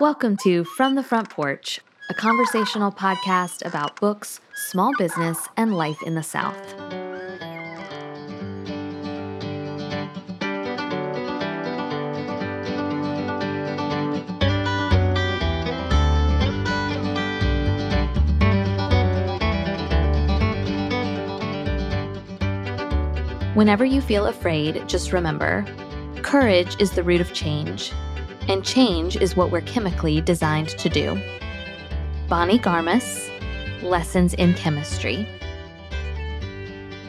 [0.00, 1.78] Welcome to From the Front Porch,
[2.10, 6.74] a conversational podcast about books, small business, and life in the South.
[23.54, 25.64] Whenever you feel afraid, just remember
[26.22, 27.92] courage is the root of change,
[28.48, 31.20] and change is what we're chemically designed to do.
[32.28, 33.30] Bonnie Garmus,
[33.82, 35.26] Lessons in Chemistry.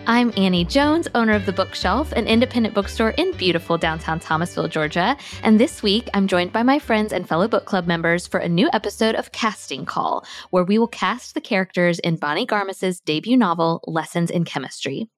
[0.07, 5.17] I'm Annie Jones, owner of The Bookshelf, an independent bookstore in beautiful downtown Thomasville, Georgia.
[5.41, 8.47] And this week, I'm joined by my friends and fellow book club members for a
[8.47, 13.35] new episode of Casting Call, where we will cast the characters in Bonnie Garmus's debut
[13.35, 15.09] novel, Lessons in Chemistry.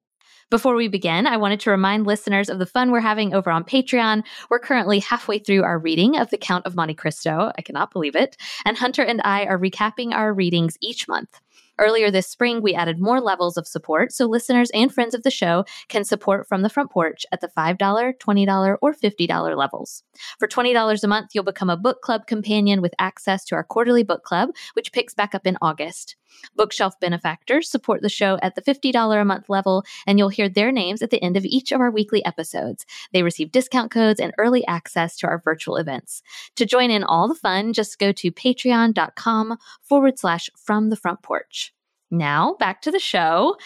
[0.50, 3.66] Before we begin, I wanted to remind listeners of the fun we're having over on
[3.66, 4.24] Patreon.
[4.50, 7.52] We're currently halfway through our reading of The Count of Monte Cristo.
[7.58, 8.38] I cannot believe it.
[8.64, 11.42] And Hunter and I are recapping our readings each month.
[11.80, 15.30] Earlier this spring, we added more levels of support so listeners and friends of the
[15.30, 20.04] show can support from the front porch at the $5, $20, or $50 levels.
[20.40, 24.04] For $20 a month, you'll become a book club companion with access to our quarterly
[24.04, 26.16] book club, which picks back up in August.
[26.56, 30.72] Bookshelf benefactors support the show at the $50 a month level, and you'll hear their
[30.72, 32.86] names at the end of each of our weekly episodes.
[33.14, 36.22] They receive discount codes and early access to our virtual events.
[36.56, 41.22] To join in all the fun, just go to patreon.com forward slash from the front
[41.22, 41.74] porch.
[42.10, 43.58] Now, back to the show.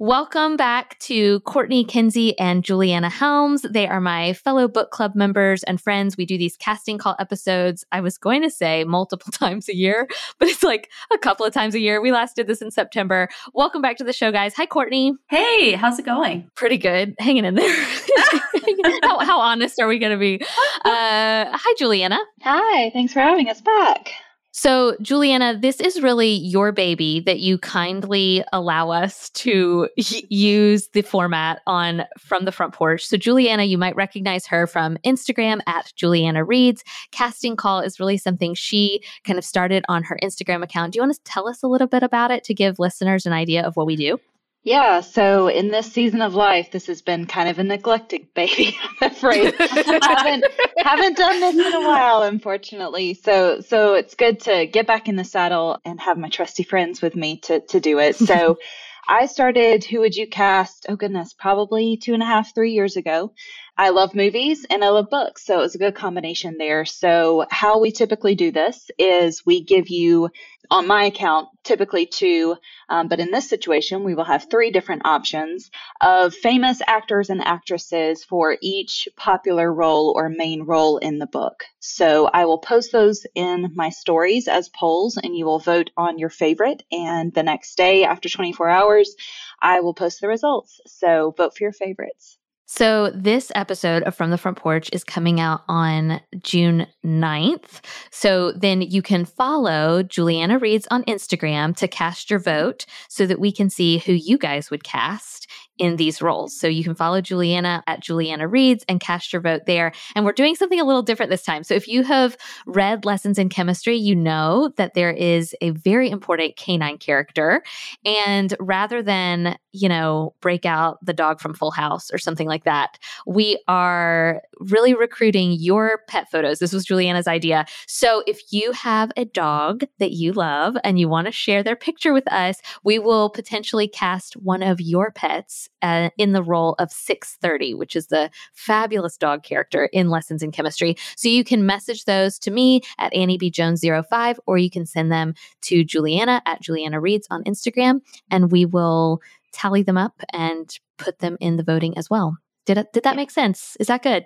[0.00, 3.62] Welcome back to Courtney Kinsey and Juliana Helms.
[3.62, 6.16] They are my fellow book club members and friends.
[6.16, 7.84] We do these casting call episodes.
[7.92, 10.08] I was going to say multiple times a year,
[10.40, 12.00] but it's like a couple of times a year.
[12.00, 13.28] We last did this in September.
[13.52, 14.54] Welcome back to the show, guys.
[14.54, 15.12] Hi, Courtney.
[15.28, 16.50] Hey, how's it going?
[16.56, 17.14] Pretty good.
[17.20, 17.84] Hanging in there.
[19.02, 20.44] how, how, honest are we going to be?
[20.84, 22.18] Uh, hi, Juliana.
[22.42, 22.90] Hi.
[22.90, 24.10] Thanks for having us back.
[24.56, 31.02] So, Juliana, this is really your baby that you kindly allow us to use the
[31.02, 33.04] format on from the front porch.
[33.04, 36.84] So, Juliana, you might recognize her from Instagram at Juliana Reads.
[37.10, 40.92] Casting Call is really something she kind of started on her Instagram account.
[40.92, 43.32] Do you want to tell us a little bit about it to give listeners an
[43.32, 44.20] idea of what we do?
[44.64, 48.74] Yeah, so in this season of life, this has been kind of a neglected baby,
[49.02, 49.54] I'm afraid.
[49.58, 50.44] haven't
[50.78, 53.12] haven't done this in a while, unfortunately.
[53.12, 57.02] So so it's good to get back in the saddle and have my trusty friends
[57.02, 58.16] with me to to do it.
[58.16, 58.58] So
[59.06, 60.86] I started Who Would You Cast?
[60.88, 63.34] Oh goodness, probably two and a half, three years ago.
[63.76, 65.44] I love movies and I love books.
[65.44, 66.84] So it was a good combination there.
[66.84, 70.30] So, how we typically do this is we give you,
[70.70, 72.56] on my account, typically two,
[72.88, 77.44] um, but in this situation, we will have three different options of famous actors and
[77.44, 81.64] actresses for each popular role or main role in the book.
[81.80, 86.20] So, I will post those in my stories as polls and you will vote on
[86.20, 86.84] your favorite.
[86.92, 89.16] And the next day, after 24 hours,
[89.60, 90.80] I will post the results.
[90.86, 92.38] So, vote for your favorites.
[92.66, 97.84] So, this episode of From the Front Porch is coming out on June 9th.
[98.10, 103.38] So, then you can follow Juliana Reads on Instagram to cast your vote so that
[103.38, 105.46] we can see who you guys would cast
[105.78, 106.58] in these roles.
[106.58, 109.92] So you can follow Juliana at Juliana Reads and cast your vote there.
[110.14, 111.64] And we're doing something a little different this time.
[111.64, 112.36] So if you have
[112.66, 117.62] read Lessons in Chemistry, you know that there is a very important canine character.
[118.04, 122.64] And rather than, you know, break out the dog from Full House or something like
[122.64, 126.60] that, we are really recruiting your pet photos.
[126.60, 127.66] This was Juliana's idea.
[127.86, 131.76] So if you have a dog that you love and you want to share their
[131.76, 136.74] picture with us, we will potentially cast one of your pets uh, in the role
[136.78, 140.96] of 630, which is the fabulous dog character in Lessons in Chemistry.
[141.16, 143.50] So you can message those to me at Annie B.
[143.50, 148.00] Jones05, or you can send them to Juliana at Juliana Reads on Instagram,
[148.30, 149.20] and we will
[149.52, 152.36] tally them up and put them in the voting as well.
[152.66, 153.76] Did it, did that make sense?
[153.78, 154.24] Is that good?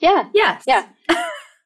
[0.00, 0.28] Yeah.
[0.34, 0.64] Yes.
[0.66, 0.86] Yeah.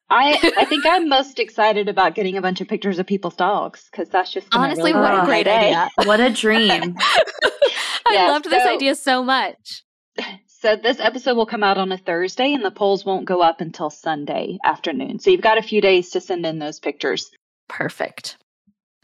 [0.09, 3.87] I I think I'm most excited about getting a bunch of pictures of people's dogs
[3.91, 5.89] because that's just honestly really what a great idea.
[6.03, 6.95] What a dream!
[8.07, 9.83] I yeah, loved so, this idea so much.
[10.47, 13.61] So this episode will come out on a Thursday, and the polls won't go up
[13.61, 15.19] until Sunday afternoon.
[15.19, 17.29] So you've got a few days to send in those pictures.
[17.67, 18.37] Perfect.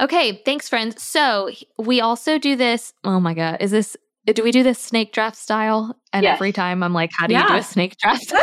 [0.02, 1.04] Okay, thanks, friends.
[1.04, 2.94] So we also do this.
[3.04, 3.96] Oh my god, is this?
[4.26, 5.96] Do we do this snake draft style?
[6.12, 6.38] And yes.
[6.38, 7.44] every time I'm like, how do yeah.
[7.44, 8.34] you do a snake draft?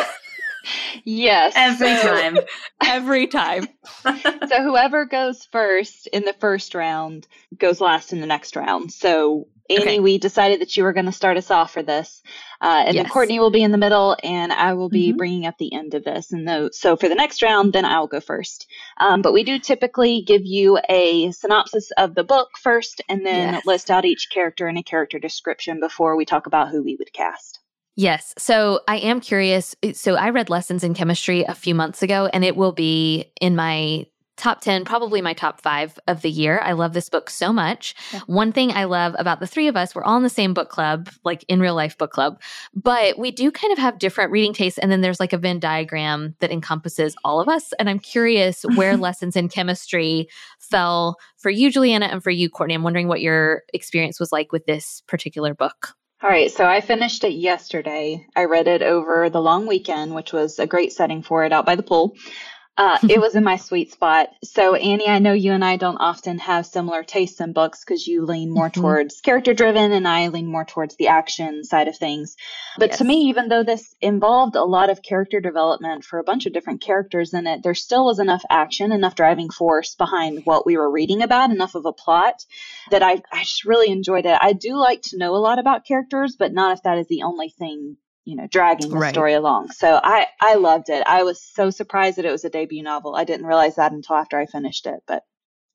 [1.05, 1.53] Yes.
[1.57, 2.39] Every so, time.
[2.85, 3.69] every time.
[4.05, 7.27] so whoever goes first in the first round
[7.57, 8.93] goes last in the next round.
[8.93, 10.01] So Annie, Okay.
[10.01, 12.23] we decided that you were going to start us off for this.
[12.59, 15.19] Uh, and then Courtney will be in the middle, and I will be Mhm.
[15.19, 16.33] bringing up the end of this.
[16.33, 18.67] And though, so for the next round, then I'll go first.
[18.97, 23.53] Um, but we do typically give you a synopsis of the book first, and then
[23.55, 23.67] Yes.
[23.67, 27.13] list out each character and a character description before we talk about who we would
[27.13, 27.58] cast.
[27.99, 28.33] Yes.
[28.39, 29.75] So I am curious.
[29.83, 33.33] Eh, so I read Lessons in Chemistry a few months ago, and it will be
[33.41, 34.07] in my
[34.37, 36.61] top 10, probably my top five of the year.
[36.63, 37.97] I love this book so much.
[38.13, 38.21] Yeah.
[38.27, 40.69] One thing I love about the three of us, we're all in the same book
[40.69, 42.41] club, like in real life book club,
[42.73, 44.79] but we do kind of have different reading tastes.
[44.79, 47.73] And then there's like a Venn diagram that encompasses all of us.
[47.81, 50.29] And I'm curious where Lessons in Chemistry
[50.61, 52.75] fell for you, Juliana, and for you, Courtney.
[52.75, 55.97] I'm wondering what your experience was like with this particular book.
[56.21, 58.27] All right, so I finished it yesterday.
[58.35, 61.65] I read it over the long weekend, which was a great setting for it out
[61.65, 62.17] by the pool.
[62.79, 64.29] Uh, it was in my sweet spot.
[64.45, 68.07] So, Annie, I know you and I don't often have similar tastes in books because
[68.07, 68.75] you lean more Mhm.
[68.75, 72.37] towards character driven and I lean more towards the action side of things.
[72.79, 76.47] But to me, even though this involved a lot of character development for a bunch
[76.47, 80.65] of different characters in it, there still was enough action, enough driving force behind what
[80.65, 82.45] we were reading about, enough of a plot
[82.93, 84.39] that I, I just really enjoyed it.
[84.41, 87.25] I do like to know a lot about characters, but not if that is the
[87.25, 87.97] only thing,
[88.29, 89.11] you know, dragging the Right.
[89.11, 89.71] story along.
[89.71, 91.03] So I, I loved it.
[91.07, 93.17] I was so surprised that it was a debut novel.
[93.17, 95.23] I didn't realize that until after I finished it, but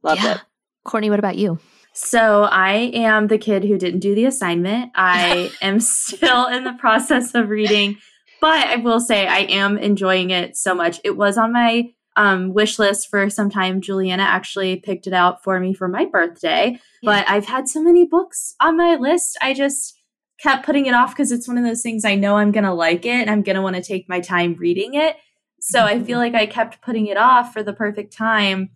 [0.04, 0.36] loved Yeah.
[0.36, 0.42] it.
[0.86, 1.58] Courtney, what about you?
[1.94, 4.92] So I am the kid who didn't do the assignment.
[4.94, 7.98] I am still in the process of reading,
[8.40, 11.02] but I will say I am enjoying it so much.
[11.04, 13.82] It was on my um, wish list for some time.
[13.82, 18.06] Juliana actually picked it out for me for my birthday, but I've had so many
[18.06, 19.40] books on my list.
[19.42, 20.00] I just
[20.44, 22.74] kept putting it off because it's one of those things I know I'm going to
[22.74, 25.16] like it and I'm going to want to take my time reading it.
[25.62, 28.72] So I feel like I kept putting it off for the perfect time.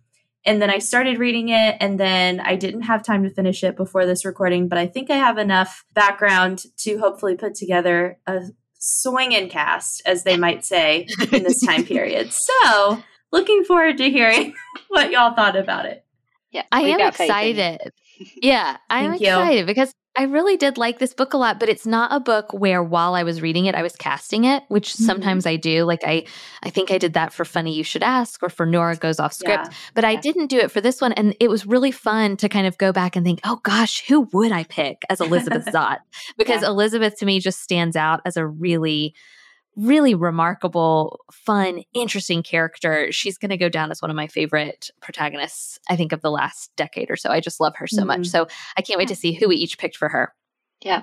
[0.46, 3.76] And then I started reading it, and then I didn't have time to finish it
[3.76, 8.44] before this recording, but I think I have enough background to hopefully put together a
[8.78, 12.32] swinging cast, as they might say, in this time period.
[12.32, 14.54] So, looking forward to hearing
[14.88, 16.06] what y'all thought about it.
[16.50, 17.62] Yeah, I we've am got faith in you.
[17.62, 17.92] excited.
[18.40, 22.12] Yeah, I'm excited because I really did like this book a lot, but it's not
[22.12, 25.06] a book where while I was reading it, I was casting it, which Mhm.
[25.06, 25.84] sometimes I do.
[25.84, 26.24] Like I
[26.62, 29.32] I think I did that for Funny You Should Ask or for Nora Goes Off
[29.32, 29.76] Script, Yeah.
[29.94, 31.12] but I didn't do it for this one.
[31.12, 34.28] And it was really fun to kind of go back and think, oh gosh, who
[34.32, 35.98] would I pick as Elizabeth Zott?
[36.36, 36.68] Because Yeah.
[36.68, 39.14] Elizabeth to me just stands out as a really
[39.78, 43.12] really remarkable, fun, interesting character.
[43.12, 46.30] She's going to go down as one of my favorite protagonists, I think, of the
[46.30, 47.30] last decade or so.
[47.30, 48.20] I just love her so much.
[48.20, 48.26] Mhm.
[48.26, 48.46] So
[48.76, 50.34] I can't wait to see who we each picked for her.
[50.82, 51.02] Yeah.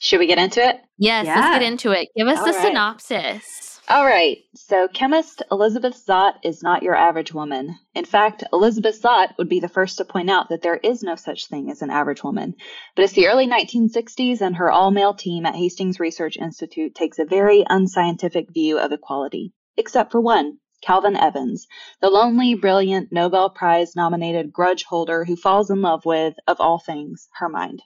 [0.00, 0.76] Should we get into it?
[0.96, 2.08] Yes, let's get into it.
[2.16, 2.66] Give us All the right.
[2.66, 3.77] synopsis.
[3.90, 4.44] All right.
[4.54, 7.74] So, chemist Elizabeth Zott is not your average woman.
[7.94, 11.14] In fact, Elizabeth Zott would be the first to point out that there is no
[11.14, 12.54] such thing as an average woman.
[12.94, 17.18] But it's the early 1960s, and her all male team at Hastings Research Institute takes
[17.18, 20.58] a very unscientific view of equality, except for one.
[20.82, 21.66] Calvin Evans,
[22.02, 26.78] the lonely, brilliant Nobel Prize nominated grudge holder who falls in love with, of all
[26.78, 27.80] things, her mind.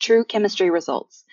[0.00, 1.24] True chemistry results.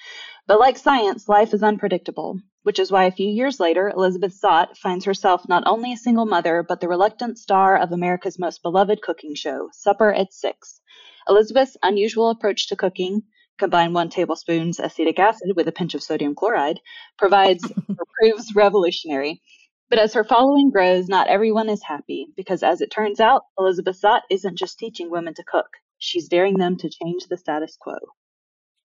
[0.52, 4.76] But like science, life is unpredictable, which is why a few years later, Elizabeth Zott
[4.76, 9.02] finds herself not only a single mother, but the reluctant star of America's most beloved
[9.02, 10.82] cooking show, Supper at Six.
[11.30, 13.24] Elizabeth's unusual approach to cooking,
[13.60, 16.82] combine one tablespoon's acetic acid with a pinch of sodium chloride,
[17.18, 19.42] provides or proves revolutionary.
[19.90, 24.02] But as her following grows, not everyone is happy, because as it turns out, Elizabeth
[24.02, 27.96] Zott isn't just teaching women to cook, she's daring them to change the status quo.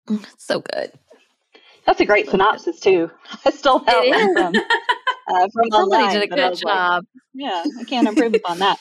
[0.08, 0.94] Mm, So good.
[1.90, 3.10] That's a great synopsis too.
[3.46, 4.04] I still have
[4.36, 4.54] from,
[5.28, 7.06] uh, from Somebody online, did a good was like, job.
[7.34, 8.78] yeah, I can't improve upon that.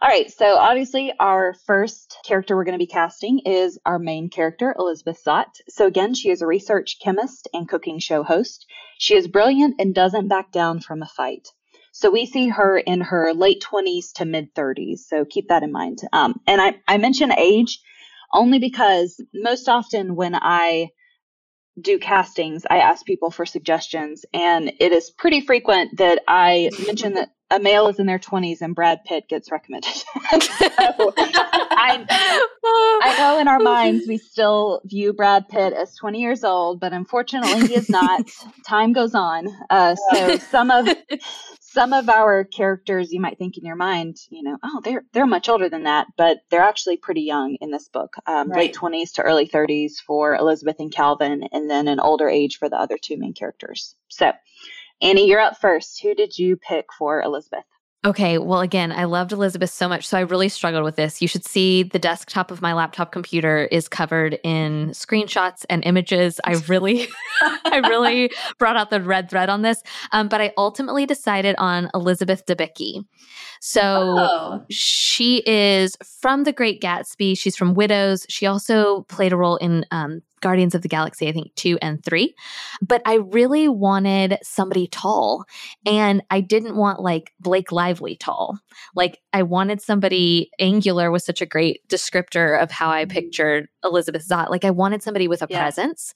[0.00, 4.30] All right, so obviously our first character we're going to be casting is our main
[4.30, 5.50] character, Elizabeth Zott.
[5.68, 8.64] So again, she is a research chemist and cooking show host.
[8.96, 11.46] She is brilliant and doesn't back down from a fight.
[11.92, 15.00] So we see her in her late 20s to mid 30s.
[15.00, 15.98] So keep that in mind.
[16.14, 17.80] Um, and I, I mention age
[18.32, 20.88] only because most often when I
[21.80, 27.14] do castings, I ask people for suggestions, and it is pretty frequent that I mention
[27.14, 29.92] that a male is in their 20s and Brad Pitt gets recommended.
[29.94, 30.04] so
[31.82, 32.06] I,
[33.02, 36.92] I know in our minds we still view Brad Pitt as 20 years old, but
[36.92, 38.30] unfortunately he is not.
[38.66, 39.48] Time goes on.
[39.68, 40.88] Uh, so some of
[41.60, 45.26] some of our characters you might think in your mind, you know, oh, they're they're
[45.26, 48.14] much older than that, but they're actually pretty young in this book.
[48.26, 52.58] Um, Late 20s to early 30s for Elizabeth and Calvin, and then an older age
[52.58, 53.94] for the other two main characters.
[54.08, 54.32] So,
[55.02, 56.00] Annie, you're up first.
[56.02, 57.64] Who did you pick for Elizabeth?
[58.02, 60.08] Okay, well, again, I loved Elizabeth so much.
[60.08, 61.20] So I really struggled with this.
[61.20, 66.40] You should see the desktop of my laptop computer is covered in screenshots and images.
[66.44, 67.08] I really,
[67.42, 69.82] I really brought out the red thread on this.
[70.12, 73.04] Um, but I ultimately decided on Elizabeth Debicki.
[73.60, 74.64] So oh.
[74.70, 77.36] she is from The Great Gatsby.
[77.36, 78.24] She's from Widows.
[78.30, 82.04] She also played a role in um, Guardians of the Galaxy, I think two and
[82.04, 82.34] three.
[82.80, 85.44] But I really wanted somebody tall.
[85.86, 88.58] And I didn't want like Blake Lively tall.
[88.94, 93.12] Like I wanted somebody angular was such a great descriptor of how I mm-hmm.
[93.12, 94.50] pictured Elizabeth Zott.
[94.50, 95.60] Like I wanted somebody with a yeah.
[95.60, 96.14] presence.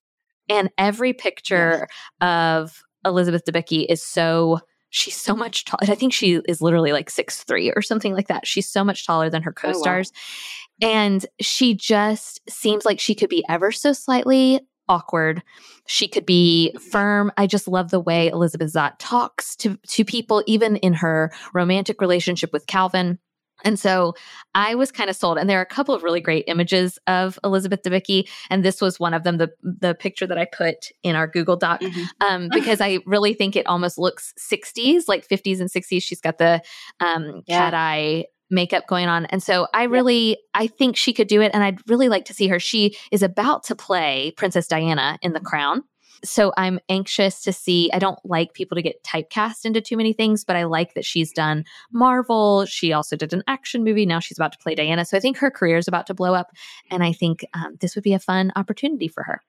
[0.49, 1.89] And every picture
[2.21, 2.29] yes.
[2.29, 4.61] of Elizabeth Debicki is so
[4.95, 5.91] she's so much taller.
[5.93, 8.47] I think she is literally like six three or something like that.
[8.47, 10.13] She's so much taller than her co-stars.
[10.15, 10.64] Oh, wow.
[10.81, 15.43] And she just seems like she could be ever so slightly awkward.
[15.87, 17.33] She could be firm.
[17.37, 22.01] I just love the way Elizabeth Zott talks to to people, even in her romantic
[22.01, 23.19] relationship with Calvin.
[23.63, 24.15] And so
[24.55, 25.39] I was kind of sold.
[25.39, 28.29] And there are a couple of really great images of Elizabeth Debicki.
[28.51, 31.57] And this was one of them, the the picture that I put in our Google
[31.57, 32.27] Doc, mm-hmm.
[32.27, 36.03] um, because I really think it almost looks 60s, like 50s and 60s.
[36.03, 36.63] She's got the
[37.01, 37.59] um, yeah.
[37.59, 39.27] cat eye makeup going on.
[39.27, 40.37] And so I really yeah.
[40.55, 42.61] I think she could do it and I'd really like to see her.
[42.61, 45.83] She is about to play Princess Diana in The Crown
[46.25, 47.91] so I'm anxious to see.
[47.93, 51.05] I don't like people to get typecast into too many things, but I like that
[51.05, 52.65] she's done Marvel.
[52.67, 54.07] She also did an action movie.
[54.07, 55.05] Now she's about to play Diana.
[55.05, 56.51] So I think her career is about to blow up.
[56.91, 59.43] And I think um, this would be a fun opportunity for her.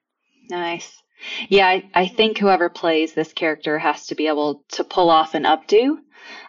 [0.50, 1.02] Nice.
[1.48, 5.34] Yeah, I, I think whoever plays this character has to be able to pull off
[5.34, 5.98] an updo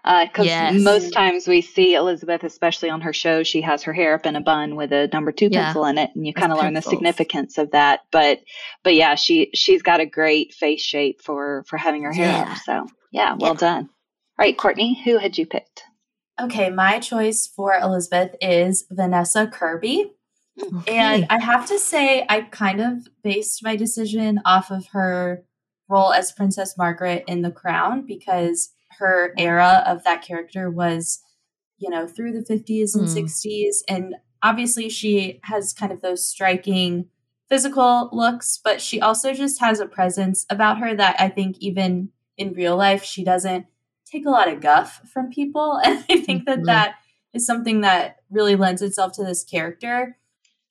[0.03, 0.81] because uh, yes.
[0.81, 4.35] most times we see Elizabeth, especially on her show, she has her hair up in
[4.35, 5.65] a bun with a number two yeah.
[5.65, 8.01] pencil in it, and you kind of learn the significance of that.
[8.11, 8.41] But
[8.83, 12.51] but yeah, she she's got a great face shape for for having her hair yeah.
[12.51, 12.57] up.
[12.59, 13.59] So yeah, well yeah.
[13.59, 13.89] done.
[14.39, 15.83] All right, Courtney, who had you picked?
[16.39, 20.13] Okay, my choice for Elizabeth is Vanessa Kirby.
[20.61, 20.97] Okay.
[20.97, 25.45] And I have to say, I kind of based my decision off of her
[25.87, 31.19] role as Princess Margaret in The Crown because her era of that character was,
[31.77, 33.23] you know, through the 50s and mm.
[33.23, 33.77] 60s.
[33.87, 37.09] And obviously, she has kind of those striking
[37.49, 42.09] physical looks, but she also just has a presence about her that I think even
[42.37, 43.65] in real life, she doesn't
[44.05, 45.79] take a lot of guff from people.
[45.85, 46.65] And I think that mm-hmm.
[46.65, 46.95] that
[47.33, 50.17] is something that really lends itself to this character.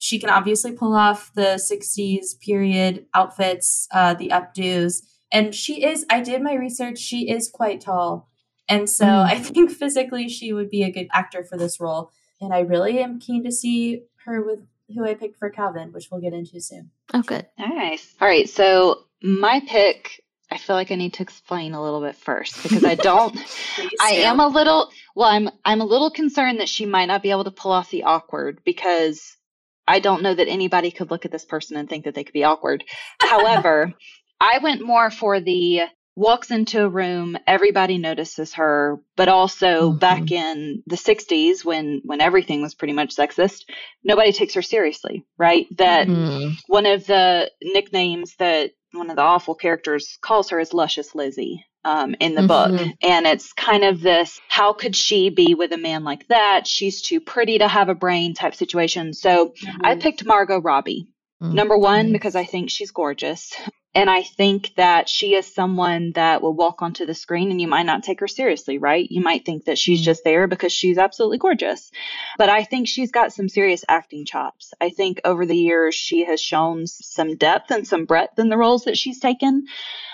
[0.07, 5.03] She can obviously pull off the 60s period outfits, uh, the updos.
[5.33, 8.31] And she is i did my research she is quite tall.
[8.69, 9.27] And so mm.
[9.35, 12.13] i think physically she would be a good actor for this role.
[12.41, 14.61] And i really am keen to see her with
[14.95, 16.93] who i picked for calvin which we'll get into soon.
[17.13, 17.47] Oh good.
[17.59, 18.15] Nice.
[18.21, 20.23] All right so my pick
[20.53, 23.37] I feel like I need to explain a little bit first because I don't
[24.01, 27.33] I am a little well I'm I'm a little concerned that she might not be
[27.33, 29.37] able to pull off the awkward because
[29.89, 32.33] I don't know that anybody could look at this person and think that they could
[32.33, 32.85] be awkward.
[33.21, 33.93] However,
[34.41, 35.83] I went more for the
[36.17, 39.99] walks into a room, everybody notices her, but also mm-hmm.
[39.99, 43.65] back in the 60s when when everything was pretty much sexist,
[44.03, 45.67] nobody takes her seriously, right?
[45.77, 46.55] That mm-hmm.
[46.67, 51.65] one of the nicknames that one of the awful characters calls her is Luscious Lizzie.
[51.87, 52.77] Um, in the mm-hmm.
[52.77, 52.89] book.
[53.01, 56.67] And it's kind of this how could she be with a man like that?
[56.67, 59.15] She's too pretty to have a brain type situation.
[59.15, 60.01] So I mm-hmm.
[60.01, 61.07] picked Margot Robbie.
[61.41, 62.13] Number one, mm-hmm.
[62.13, 63.53] because I think she's gorgeous.
[63.97, 67.67] And I think that she is someone that will walk onto the screen and you
[67.67, 69.11] might not take her seriously, right?
[69.11, 70.05] You might think that she's mm-hmm.
[70.05, 71.91] just there because she's absolutely gorgeous.
[72.37, 74.75] But I think she's got some serious acting chops.
[74.83, 78.59] I think over the years she has shown some depth and some breadth in the
[78.59, 79.65] roles that she's taken.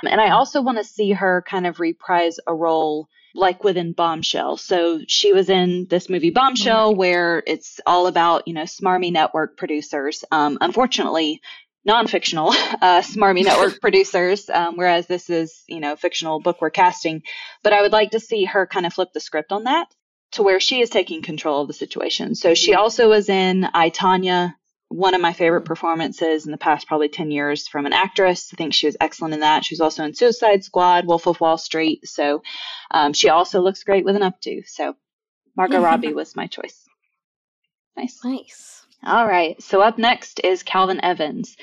[0.08, 4.58] And I also want to see her kind of reprise a role like within Bombshell.
[4.58, 9.56] So she was in this movie Bombshell, where it's all about, you know, smarmy network
[9.56, 10.22] producers.
[10.30, 11.40] Um, unfortunately,
[11.84, 17.22] non-fictional uh, smarmy network producers um, whereas this is you know fictional book we're casting.
[17.62, 19.88] But i would like to see her kind of flip the script on that
[20.32, 22.34] to where she is taking control of the situation.
[22.34, 24.54] So she also was in i Tonya,
[24.88, 28.50] one of my favorite performances in the past probably 10 years from an actress.
[28.52, 29.64] I think she was excellent in that.
[29.64, 32.06] She was also in suicide squad wolf of wall street.
[32.06, 32.42] So
[32.90, 34.66] um, she also looks great with an updo.
[34.66, 34.96] So
[35.56, 36.86] margot robbie was my choice.
[37.96, 38.24] Nice.
[38.24, 41.56] Nice all right, so up next is Calvin Evans.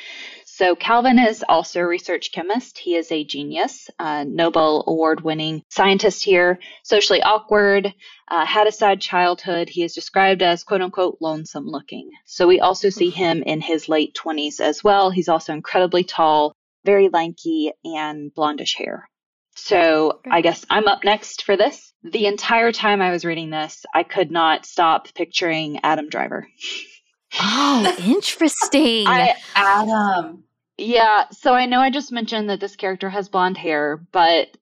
[0.45, 2.77] So, Calvin is also a research chemist.
[2.77, 7.93] He is a genius, uh, Nobel Award winning scientist here, socially awkward,
[8.27, 9.69] uh, had a sad childhood.
[9.69, 12.09] He is described as quote unquote lonesome looking.
[12.25, 15.11] So, we also see him in his late 20s as well.
[15.11, 16.53] He's also incredibly tall,
[16.83, 19.09] very lanky, and blondish hair.
[19.55, 21.93] So I guess I'm up next for this.
[22.03, 26.47] The entire time I was reading this, I could not stop picturing Adam Driver.
[27.39, 29.05] Oh, interesting.
[29.07, 30.43] I, Adam.
[30.77, 34.55] yeah, so I know I just mentioned that this character has blonde hair, but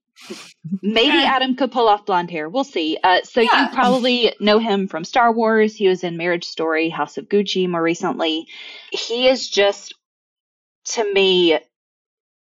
[0.81, 2.49] maybe Adam could pull off blonde hair.
[2.49, 2.97] We'll see.
[3.03, 3.69] Uh, so Yeah.
[3.69, 5.75] you probably know him from Star Wars.
[5.75, 8.47] He was in Marriage Story, House of Gucci more recently.
[8.91, 9.93] He is just,
[10.85, 11.59] to me,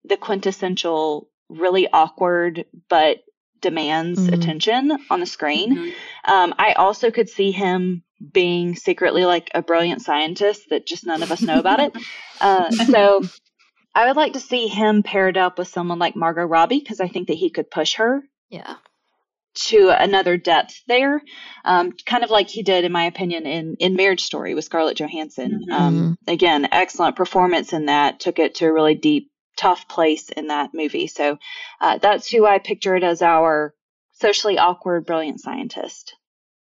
[0.04, 3.24] the quintessential, really awkward, but
[3.60, 4.34] demands Mhm.
[4.34, 5.74] attention on the screen.
[5.76, 5.92] Mhm.
[6.26, 11.22] Um, I also could see him being secretly like a brilliant scientist that just none
[11.22, 11.92] of us know about it.
[12.40, 13.22] Uh, so
[13.94, 17.08] I would like to see him paired up with someone like Margot Robbie because I
[17.08, 18.76] think that he could push her yeah.
[19.66, 21.22] to another depth there,
[21.64, 24.98] um, kind of like he did, in my opinion, in in Marriage Story with Scarlett
[24.98, 25.66] Johansson.
[25.68, 25.72] Mhm.
[25.72, 28.20] Um, again, excellent performance in that.
[28.20, 31.06] Took it to a really deep, tough place in that movie.
[31.06, 31.38] So
[31.80, 33.74] uh, that's who I pictured as our
[34.14, 36.16] socially awkward, brilliant scientist.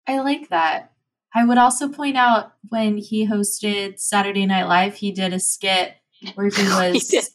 [0.07, 0.88] I like that.
[1.33, 5.93] I would also point out when he hosted Saturday Night Live, he did a skit
[6.35, 7.25] where he was He did.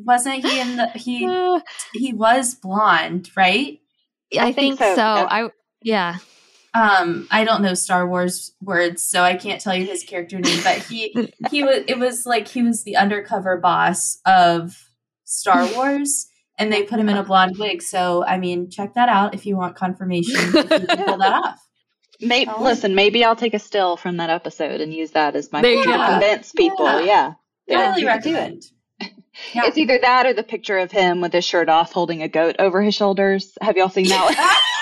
[0.00, 1.60] wasn't he in the he Uh,
[1.92, 3.80] he was blonde, right?
[4.34, 4.94] I, I think, think so.
[4.94, 5.26] so, yeah.
[5.30, 5.48] I
[5.82, 6.16] yeah.
[6.74, 10.60] Um, I don't know Star Wars words, so I can't tell you his character name,
[10.62, 14.88] but he he was it was like he was the undercover boss of
[15.24, 16.28] Star Wars.
[16.58, 17.82] And they put him in a blonde wig.
[17.82, 21.32] So, I mean, check that out if you want confirmation if you can pull that
[21.32, 21.66] off.
[22.22, 22.62] Maybe Oh.
[22.62, 25.72] listen, maybe I'll take a still from that episode and use that as my There
[25.72, 26.86] you picture to convince people.
[26.86, 26.96] Yeah.
[27.04, 27.32] Yeah.
[27.66, 28.64] Yeah, Highly you could do it.
[29.54, 29.62] Yeah.
[29.66, 32.56] It's either that or the picture of him with his shirt off holding a goat
[32.58, 33.52] over his shoulders.
[33.60, 34.58] Have y'all seen that?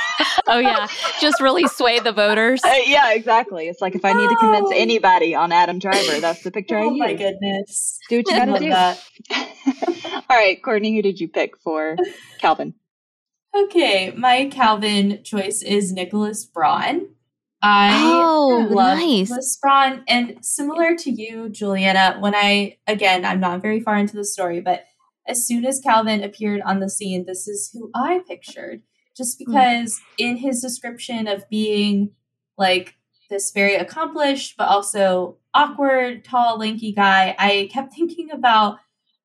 [0.46, 0.86] Oh yeah.
[1.20, 2.60] Just really sway the voters.
[2.62, 3.68] Uh, yeah, exactly.
[3.68, 6.80] It's like if I need to convince anybody on Adam Driver, that's the picture Oh
[6.80, 6.92] I use.
[6.92, 7.98] Oh my goodness.
[8.10, 8.68] Do what you gotta do.
[8.68, 9.02] that.
[10.28, 11.96] All right, Courtney, who did you pick for
[12.38, 12.74] Calvin?
[13.56, 17.08] Okay, my Calvin choice is Nicholas Braun.
[17.62, 17.90] I
[18.24, 19.28] Oh, love nice.
[19.28, 22.16] Nicholas Braun, and similar to you, Juliana.
[22.20, 24.84] When I again, I'm not very far into the story, but
[25.26, 28.82] as soon as Calvin appeared on the scene, this is who I pictured.
[29.16, 29.52] Just Hmm.
[29.52, 32.12] because in his description of being
[32.56, 32.94] like
[33.28, 38.78] this very accomplished but also awkward, tall, lanky guy, I kept thinking about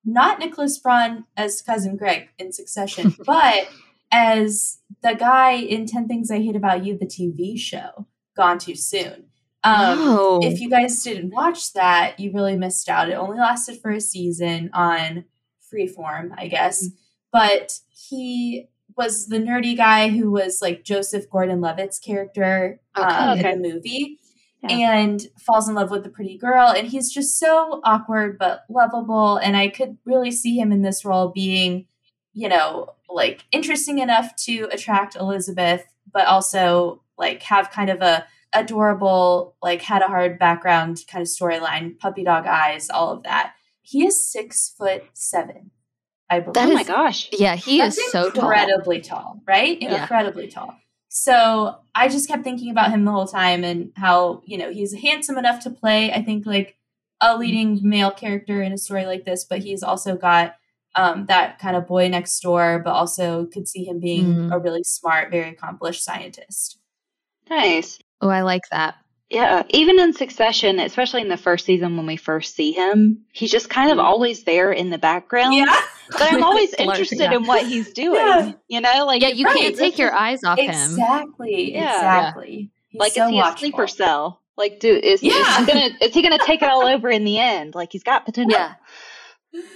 [0.04, 3.68] not Nicholas Braun as cousin Greg in Succession, but
[4.12, 8.76] as the guy in 10 Things I Hate About You, the TV show, Gone Too
[8.76, 9.26] Soon.
[9.64, 10.40] Um, oh.
[10.44, 13.10] If you guys didn't watch that, you really missed out.
[13.10, 15.26] It only lasted for a season on
[15.74, 16.88] Freeform, I guess.
[17.32, 23.52] But he was the nerdy guy who was like Joseph Gordon Levitt's character um, Okay.
[23.52, 24.20] in the movie
[24.64, 24.98] Yeah.
[25.00, 26.68] and falls in love with the pretty girl.
[26.70, 29.38] And he's just so awkward but lovable.
[29.38, 31.88] And I could really see him in this role being,
[32.34, 38.26] you know, like interesting enough to attract Elizabeth, but also like have kind of a
[38.54, 43.54] adorable, like had a hard background kind of storyline, puppy dog eyes, all of that.
[43.82, 45.72] He is six foot seven,
[46.30, 46.54] I believe.
[46.56, 47.30] That oh my is- gosh.
[47.32, 48.44] yeah, he That's is so tall.
[48.50, 49.82] incredibly tall, right?
[49.82, 50.02] Yeah.
[50.02, 50.76] Incredibly tall.
[51.10, 54.94] So I just kept thinking about him the whole time and how, you know, he's
[54.94, 56.76] handsome enough to play, I think, like
[57.22, 60.56] a leading male character in a story like this, but he's also got
[60.98, 64.54] um, that kind of boy next door, but also could see him being Mhm.
[64.54, 66.80] a really smart, very accomplished scientist.
[67.50, 68.00] Nice.
[68.22, 68.96] Oh, I like that.
[69.30, 73.52] Yeah, even in Succession, especially in the first season when we first see him, he's
[73.52, 74.04] just kind of Mhm.
[74.04, 75.56] always there in the background.
[75.56, 75.76] Yeah.
[76.12, 77.34] But I'm always Learning, interested yeah.
[77.36, 78.20] in what he's doing.
[78.20, 78.52] Yeah.
[78.68, 80.70] You know, like Yeah, you Right, can't take your eyes off him.
[80.70, 81.74] Exactly.
[81.74, 81.96] Yeah.
[81.96, 82.70] Exactly.
[82.90, 84.42] He's like so is he a sleeper cell?
[84.58, 85.60] Like, do is, is Yeah.
[85.60, 87.74] he gonna is he gonna take it all over in the end?
[87.74, 88.58] Like he's got potential.
[88.60, 88.76] Yeah.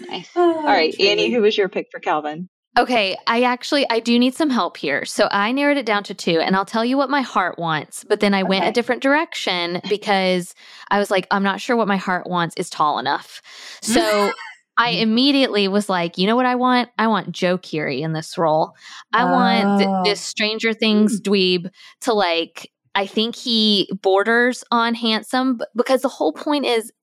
[0.08, 0.30] Nice.
[0.36, 1.10] Oh, All right, truly.
[1.12, 2.50] Annie, who was your pick for Calvin?
[2.80, 5.04] Okay, I actually I do need some help here.
[5.04, 8.06] So I narrowed it down to two and I'll tell you what my heart wants,
[8.08, 10.56] but then I went a different direction because
[10.90, 13.42] I was like I'm not sure what my heart wants is tall enough.
[13.82, 14.32] So
[14.78, 16.88] I immediately was like, you know what I want?
[16.98, 18.76] I want Joe Keery in this role.
[19.12, 20.04] I want th- Oh.
[20.06, 21.30] this Stranger Things hmm.
[21.30, 21.70] dweeb
[22.02, 26.94] to like I think he borders on handsome because the whole point is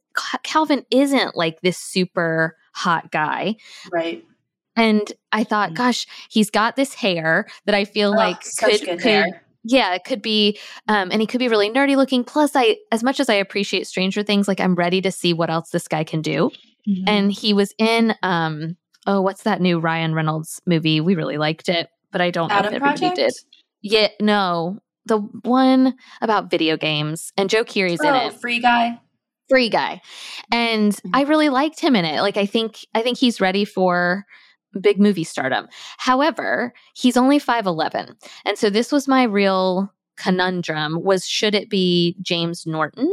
[0.43, 3.57] Calvin isn't like this super hot guy.
[3.93, 4.25] Right.
[4.77, 5.75] And I thought, Mm.
[5.77, 9.43] gosh, he's got this hair that I feel Oh, like could, good could hair.
[9.65, 10.59] yeah, it could be,
[10.89, 12.23] um, and he could be really nerdy looking.
[12.25, 15.51] Plus, I, as much as I appreciate Stranger Things, like I'm ready to see what
[15.51, 16.51] else this guy can do.
[16.89, 17.05] Mhm.
[17.09, 21.01] And he was in, um, oh, what's that new Ryan Reynolds movie?
[21.01, 23.17] We really liked it, but I don't know Adam if everybody Project?
[23.17, 23.33] did.
[23.83, 29.01] Yeah, no, the one about video games, and Joe Keery's in Oh, it free guy.
[29.49, 30.01] free guy
[30.51, 31.11] and Mhm.
[31.15, 34.25] i really liked him in it like i think i think he's ready for
[34.77, 35.69] big movie stardom.
[35.99, 38.15] However, he's only 5'11.
[38.45, 43.11] And so this was my real conundrum was should it be James Norton?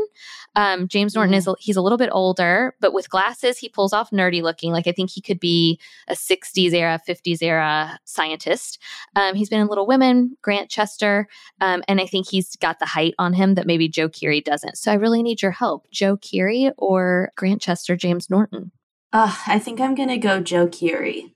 [0.55, 3.93] Um, James Norton is a, he's a little bit older, but with glasses, he pulls
[3.93, 4.71] off nerdy looking.
[4.71, 8.79] Like I think he could be a 60s era, 50s era scientist.
[9.15, 11.27] Um, he's been in Little Women, Grantchester,
[11.61, 14.77] um, and I think he's got the height on him that maybe Joe Keery doesn't.
[14.77, 18.71] So I really need your help, Joe Keery or Grantchester, James Norton.
[19.11, 21.32] Uh, I think I'm gonna go Joe Keery.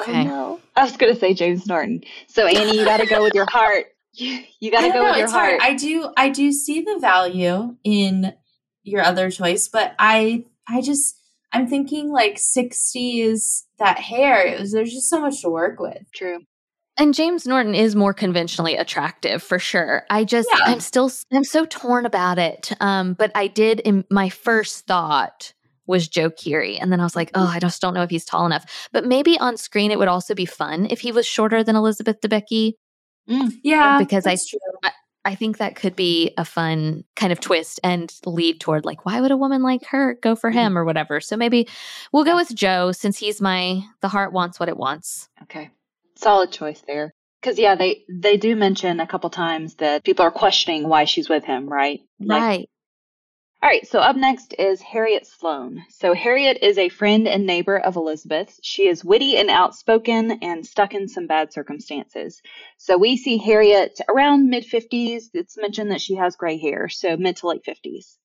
[0.00, 0.20] Okay.
[0.22, 0.60] Oh, no.
[0.76, 2.02] I was going to say James Norton.
[2.28, 3.86] So Annie, you got to go with your heart.
[4.16, 5.60] You, you got to go know, with your it's heart.
[5.60, 5.60] hard.
[5.60, 8.32] I do I do see the value in
[8.84, 11.16] your other choice, but I I just
[11.52, 14.46] I'm thinking like 60s that hair.
[14.46, 15.98] It was, there's just so much to work with.
[16.14, 16.38] True.
[16.96, 20.04] And James Norton is more conventionally attractive for sure.
[20.10, 20.66] I just Yeah.
[20.66, 22.70] I'm still I'm so torn about it.
[22.80, 25.52] Um, but I did in my first thought
[25.86, 26.78] was Joe Keery.
[26.80, 28.88] And then I was like, oh, I just don't know if he's tall enough.
[28.92, 32.20] But maybe on screen it would also be fun if he was shorter than Elizabeth
[32.20, 32.74] Debicki.
[33.28, 34.58] Mm, yeah, Because I- that's true.
[35.24, 39.20] I think that could be a fun kind of twist and lead toward like, why
[39.20, 40.54] would a woman like her go for mm.
[40.54, 41.20] him or whatever?
[41.20, 41.66] So maybe
[42.12, 45.28] we'll go with Joe since he's my the heart wants what it wants.
[45.44, 45.70] Okay.
[46.16, 47.14] Solid choice there.
[47.40, 51.28] Because yeah, they they do mention a couple times that people are questioning why she's
[51.28, 52.00] with him, right?
[52.20, 52.70] Like, right.
[53.64, 55.84] All right, so up next is Harriet Sloan.
[55.88, 58.60] So Harriet is a friend and neighbor of Elizabeth.
[58.62, 62.42] She is witty and outspoken and stuck in some bad circumstances.
[62.76, 65.30] So we see Harriet around mid 50s.
[65.32, 68.18] It's mentioned that she has gray hair, so mid to late 50s.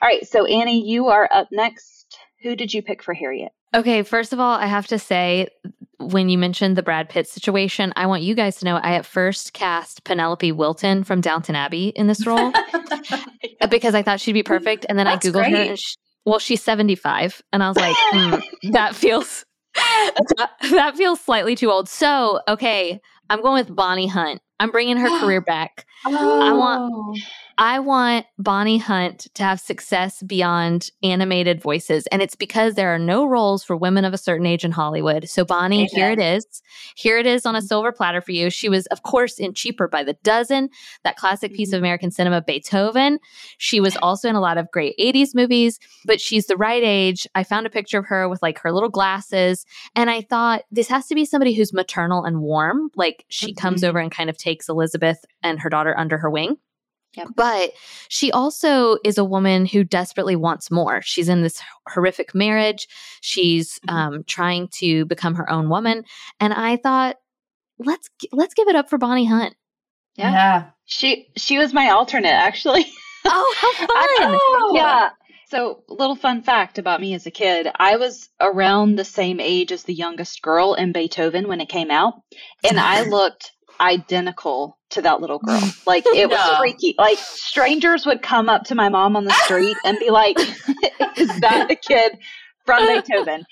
[0.00, 2.16] All right, so Annie, you are up next.
[2.42, 3.52] Who did you pick for Harriet?
[3.74, 5.48] Okay, first of all, I have to say,
[5.98, 9.06] when you mentioned the Brad Pitt situation, I want you guys to know I at
[9.06, 12.52] first cast Penelope Wilton from Downton Abbey in this role
[13.70, 14.86] because I thought she'd be perfect.
[14.88, 17.42] And then That's I Googled her and she, well, she's 75.
[17.52, 21.88] And I was like, hmm, that feels that, that feels slightly too old.
[21.88, 24.40] So, okay, I'm going with Bonnie Hunt.
[24.58, 25.86] I'm bringing her career back.
[26.04, 27.18] I want-
[27.58, 32.06] I want Bonnie Hunt to have success beyond animated voices.
[32.08, 35.26] And it's because there are no roles for women of a certain age in Hollywood.
[35.26, 36.44] So, Bonnie, here it is.
[36.96, 38.50] Here it is on a silver platter for you.
[38.50, 40.68] She was, of course, in Cheaper by the Dozen,
[41.02, 43.18] that classic piece of American cinema, Beethoven.
[43.56, 47.26] She was also in a lot of great 80s movies, but she's the right age.
[47.34, 49.64] I found a picture of her with like her little glasses.
[49.94, 52.90] And I thought this has to be somebody who's maternal and warm.
[52.96, 53.88] Like she comes Mhm.
[53.88, 56.58] over and kind of takes Elizabeth and her daughter under her wing.
[57.16, 57.28] Yep.
[57.34, 57.70] But
[58.08, 61.00] she also is a woman who desperately wants more.
[61.02, 62.86] She's in this horrific marriage.
[63.22, 63.92] She's Mhm.
[63.92, 66.04] um, trying to become her own woman,
[66.40, 67.16] and I thought,
[67.78, 69.54] let's let's give it up for Bonnie Hunt.
[70.16, 70.32] Yeah.
[70.32, 70.64] Yeah.
[70.84, 72.86] She she was my alternate actually.
[73.24, 73.72] Oh, how
[74.70, 74.74] fun!
[74.76, 75.08] Yeah.
[75.48, 79.70] So, little fun fact about me as a kid I was around the same age
[79.72, 82.14] as the youngest girl in Beethoven when it came out,
[82.68, 85.60] and I looked identical to that little girl.
[85.86, 86.56] Like, it was No.
[86.58, 86.94] freaky.
[86.98, 90.36] Like, strangers would come up to my mom on the street and be like,
[91.16, 92.18] Is that the kid
[92.64, 93.44] from Beethoven?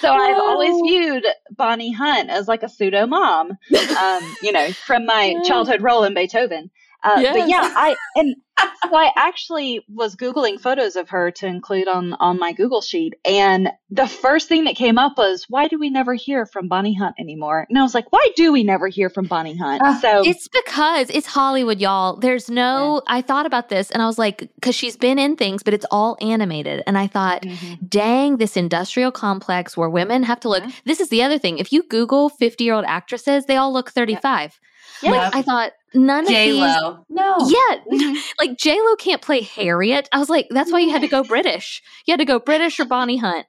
[0.00, 1.24] So, I've always viewed
[1.56, 3.52] Bonnie Hunt as like a pseudo mom,
[3.98, 6.70] um, you know, from my childhood role in Beethoven.
[7.04, 7.36] Uh, Yes.
[7.38, 12.14] But yeah, I and so I actually was googling photos of her to include on
[12.14, 15.90] on my Google sheet, and the first thing that came up was, "Why do we
[15.90, 19.10] never hear from Bonnie Hunt anymore?" And I was like, "Why do we never hear
[19.10, 22.16] from Bonnie Hunt?" Ah, so It's because it's Hollywood, y'all.
[22.16, 23.02] There's no.
[23.06, 25.86] I thought about this, and I was like, because she's been in things, but it's
[25.90, 27.42] all animated, and I thought.
[27.42, 27.88] Mhm.
[27.88, 30.62] dang, this industrial complex where women have to look.
[30.64, 30.70] Yeah.
[30.84, 31.58] This is the other thing.
[31.58, 34.58] If you Google 50 year old actresses, they all look 35.
[34.60, 34.66] yeah,
[35.02, 36.60] Like, I thought none of J these.
[36.60, 37.04] Lo.
[37.08, 37.36] No.
[37.48, 38.16] Yeah, Mhm.
[38.40, 40.08] like J Lo can't play Harriet.
[40.12, 41.82] I was like, that's why you had to go British.
[42.06, 43.46] You had to go British or Bonnie Hunt.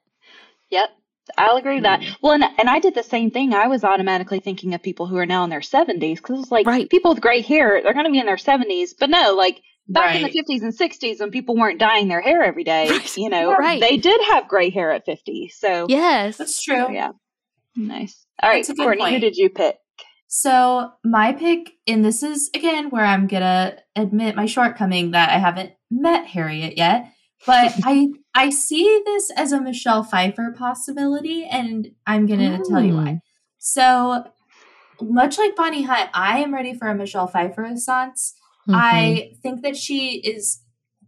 [0.70, 0.90] yep.
[1.36, 2.02] I'll agree with that.
[2.22, 3.52] Well, and, and I did the same thing.
[3.52, 6.50] I was automatically thinking of people who are now in their 70s because it was
[6.50, 6.88] like Right.
[6.88, 8.94] people with gray hair, they're going to be in their 70s.
[8.98, 12.42] But no, like back in the 50s and 60s when people weren't dyeing their hair
[12.42, 13.16] every day, Right.
[13.18, 13.78] you know, Right.
[13.78, 15.48] they did have gray hair at 50.
[15.54, 16.38] So, Yes.
[16.38, 16.86] That's true.
[16.86, 17.10] so, yeah.
[17.76, 18.24] Nice.
[18.42, 19.76] All right, That's a good Courtney, who did you pick?
[20.28, 25.38] So my pick, and this is again where I'm gonna admit my shortcoming that I
[25.38, 27.12] haven't met Harriet yet,
[27.46, 32.94] but I I see this as a Michelle Pfeiffer possibility, and I'm gonna tell you
[32.94, 33.20] why.
[33.58, 34.24] So
[35.00, 38.34] much like Bonnie Hunt, I am ready for a Michelle Pfeiffer renaissance.
[38.68, 38.74] Mhm.
[38.74, 40.60] I think that she is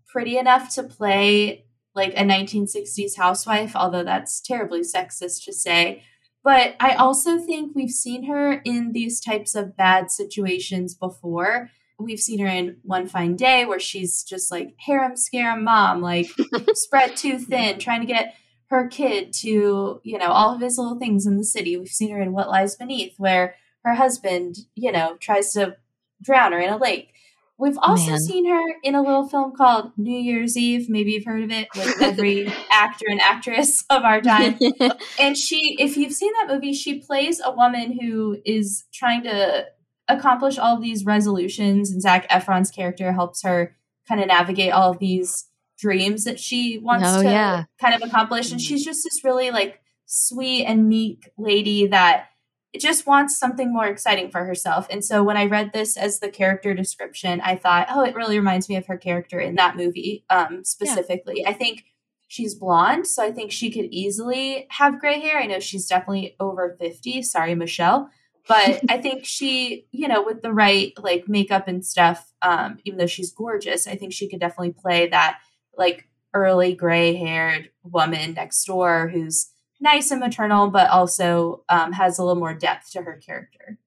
[0.08, 6.04] pretty enough to play like a 1960s housewife, although that's terribly sexist to say.
[6.42, 11.70] But I also think we've seen her in these types of bad situations before.
[11.98, 16.28] We've seen her in One Fine Day where she's just like harem scarum mom, like
[16.74, 18.34] spread too thin, trying to get
[18.70, 21.76] her kid to, you know, all of his little things in the city.
[21.76, 25.76] We've seen her in What Lies Beneath, where her husband, you know, tries to
[26.22, 27.12] drown her in a lake.
[27.60, 28.20] We've oh, also Man.
[28.20, 30.88] seen her in a little film called New Year's Eve.
[30.88, 34.58] Maybe you've heard of it with every actor and actress of our time.
[35.18, 39.66] and she, if you've seen that movie, she plays a woman who is trying to
[40.08, 43.76] accomplish all of these resolutions, and Zac Efron's character helps her
[44.08, 45.46] kind of navigate all of these
[45.78, 47.64] dreams that she wants oh, to yeah.
[47.78, 48.52] kind of accomplish.
[48.52, 52.29] And she's just this really like sweet and meek lady that
[52.78, 54.86] just wants something more exciting for herself.
[54.90, 58.38] And so when I read this as the character description, I thought, oh, it really
[58.38, 61.40] reminds me of her character in that movie um, specifically.
[61.40, 61.50] Yeah.
[61.50, 61.84] I think
[62.28, 65.38] she's blonde, so I think she could easily have gray hair.
[65.38, 67.22] I know she's definitely over 50.
[67.22, 68.08] Sorry, Michelle.
[68.46, 72.98] But I think she, you know, with the right like makeup and stuff, um, even
[72.98, 75.38] though she's gorgeous, I think she could definitely play that
[75.76, 82.18] like early gray haired woman next door who's nice and maternal, but also um, has
[82.18, 83.78] a little more depth to her character.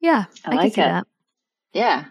[0.00, 0.76] Yeah, I, I like it.
[0.76, 1.06] That.
[1.72, 2.06] Yeah.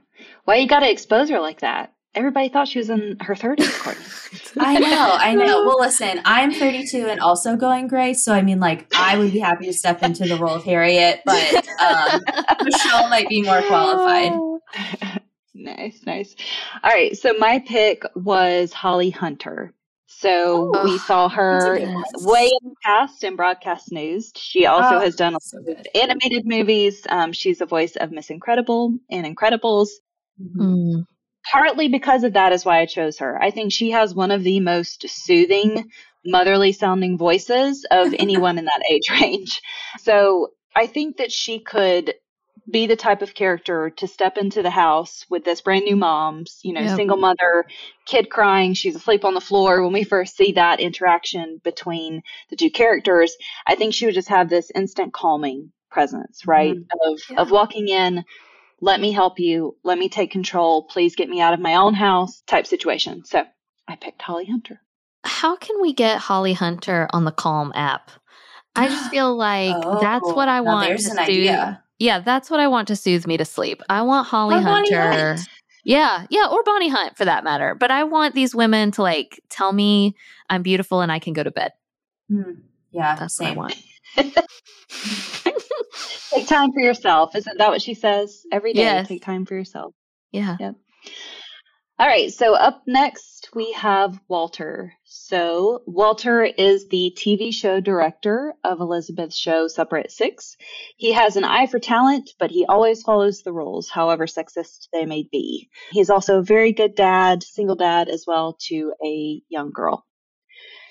[0.45, 1.93] Why you got to expose her like that?
[2.13, 5.65] Everybody thought she was in her 30s, I know, I know.
[5.65, 8.13] Well, listen, I'm 32 and also going gray.
[8.13, 11.21] So, I mean, like, I would be happy to step into the role of Harriet,
[11.25, 12.21] but um,
[12.63, 14.33] Michelle might be more qualified.
[15.53, 16.35] nice, nice.
[16.83, 17.17] All right.
[17.17, 19.73] So, my pick was Holly Hunter.
[20.21, 24.31] So oh, we saw her way in the past in broadcast news.
[24.35, 25.57] She also oh, has done so
[25.95, 27.01] animated movies.
[27.09, 29.89] Um, she's the voice of Miss Incredible and Incredibles.
[30.39, 31.07] Mm.
[31.51, 33.41] Partly because of that is why I chose her.
[33.41, 35.89] I think she has one of the most soothing,
[36.23, 39.59] motherly sounding voices of anyone in that age range.
[40.01, 42.13] So I think that she could
[42.71, 46.59] be the type of character to step into the house with this brand new mom's,
[46.63, 46.95] you know, yep.
[46.95, 47.65] single mother,
[48.05, 49.83] kid crying, she's asleep on the floor.
[49.83, 53.35] When we first see that interaction between the two characters,
[53.67, 56.75] I think she would just have this instant calming presence, right?
[56.75, 57.13] Mm-hmm.
[57.13, 57.37] Of yeah.
[57.37, 58.23] of walking in,
[58.79, 61.93] let me help you, let me take control, please get me out of my own
[61.93, 63.25] house type situation.
[63.25, 63.43] So
[63.87, 64.81] I picked Holly Hunter.
[65.23, 68.09] How can we get Holly Hunter on the Calm app?
[68.75, 71.19] I just feel like oh, that's what I want to do.
[71.19, 71.83] Idea.
[72.01, 73.83] Yeah, that's what I want to soothe me to sleep.
[73.87, 75.37] I want Holly or Hunter.
[75.83, 77.75] Yeah, yeah, or Bonnie Hunt for that matter.
[77.75, 80.15] But I want these women to like tell me
[80.49, 81.73] I'm beautiful and I can go to bed.
[82.31, 83.55] Mm, yeah, that's same.
[83.55, 83.77] what
[84.17, 84.47] I want.
[86.31, 87.35] take time for yourself.
[87.35, 88.81] Isn't that what she says every day?
[88.81, 89.07] Yes.
[89.07, 89.93] Take time for yourself.
[90.31, 90.57] Yeah.
[90.59, 90.75] Yep.
[92.01, 94.93] All right, so up next we have Walter.
[95.05, 100.57] So, Walter is the TV show director of Elizabeth's show Supper at Six.
[100.97, 105.05] He has an eye for talent, but he always follows the rules, however sexist they
[105.05, 105.69] may be.
[105.91, 110.03] He's also a very good dad, single dad as well, to a young girl.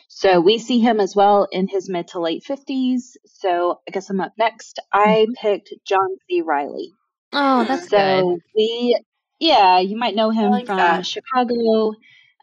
[0.07, 3.17] So, we see him as well in his mid to late 50s.
[3.27, 4.79] So, I guess I'm up next.
[4.93, 5.33] I mm-hmm.
[5.43, 6.43] picked John C.
[6.43, 6.93] Reilly.
[7.33, 8.43] Oh, that's so good.
[8.55, 8.97] we
[9.41, 11.07] yeah, you might know him like from that.
[11.07, 11.95] Chicago,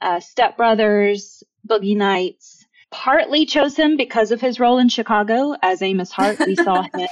[0.02, 2.66] uh, Step Brothers, Boogie Nights.
[2.90, 6.40] Partly chose him because of his role in Chicago as Amos Hart.
[6.40, 7.10] We saw him.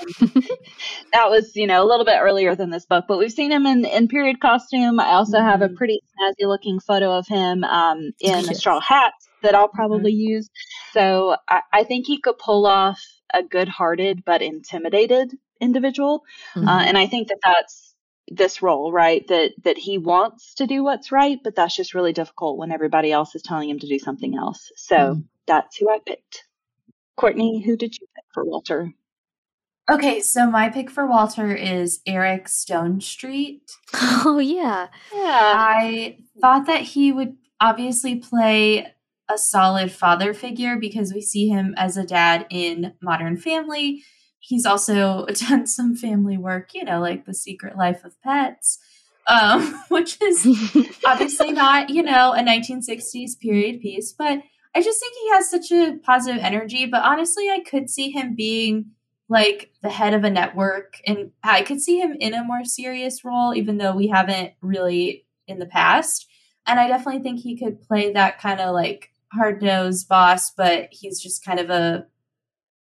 [1.13, 3.65] that was, you know, a little bit earlier than this book, but we've seen him
[3.65, 4.99] in, in period costume.
[4.99, 5.47] I also mm-hmm.
[5.47, 5.75] have a mm-hmm.
[5.75, 8.49] pretty snazzy looking photo of him um, in yes.
[8.49, 10.33] a straw hat that I'll probably mm-hmm.
[10.33, 10.49] use.
[10.93, 12.99] So I, I, think he could pull off
[13.33, 16.23] a good hearted but intimidated individual.
[16.55, 16.67] Mm-hmm.
[16.67, 17.94] Uh, and I think that that's
[18.27, 19.25] this role, right?
[19.27, 23.11] That that he wants to do what's right, but that's just really difficult when everybody
[23.11, 24.71] else is telling him to do something else.
[24.75, 25.23] So mm.
[25.47, 26.43] that's who I picked.
[27.17, 28.91] Courtney, who did you pick for Walter?
[29.89, 33.61] Okay, so my pick for Walter is Eric Stonestreet.
[34.27, 34.87] Oh yeah.
[35.13, 35.53] Yeah.
[35.55, 38.87] I thought that he would obviously play
[39.29, 44.03] a solid father figure because we see him as a dad in Modern Family
[44.45, 48.79] he's also done some family work, you know, like The Secret Life of Pets,
[49.27, 50.45] um, which is
[51.05, 54.41] obviously not, you know, a 1960s period piece, but
[54.75, 56.85] I just think he has such a positive energy.
[56.85, 58.91] But honestly, I could see him being
[59.29, 63.25] like the head of a network, and I could see him in a more serious
[63.25, 66.27] role, even though we haven't really in the past.
[66.67, 70.89] And I definitely think he could play that kind of like hard nosed boss, but
[70.91, 72.05] he's just kind of a